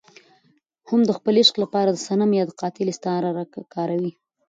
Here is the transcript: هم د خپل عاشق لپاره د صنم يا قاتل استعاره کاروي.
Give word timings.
هم 0.89 1.01
د 1.05 1.11
خپل 1.17 1.33
عاشق 1.39 1.55
لپاره 1.63 1.89
د 1.91 1.97
صنم 2.07 2.31
يا 2.39 2.43
قاتل 2.61 2.87
استعاره 2.93 3.43
کاروي. 3.73 4.11